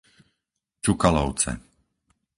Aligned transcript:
Čukalovce 0.83 1.51